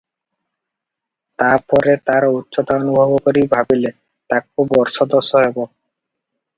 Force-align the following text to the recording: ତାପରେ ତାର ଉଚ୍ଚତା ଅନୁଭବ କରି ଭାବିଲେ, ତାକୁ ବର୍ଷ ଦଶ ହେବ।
ତାପରେ 1.41 1.93
ତାର 2.11 2.31
ଉଚ୍ଚତା 2.39 2.79
ଅନୁଭବ 2.85 3.21
କରି 3.29 3.47
ଭାବିଲେ, 3.55 3.95
ତାକୁ 4.35 4.69
ବର୍ଷ 4.77 5.11
ଦଶ 5.17 5.49
ହେବ। 5.49 5.73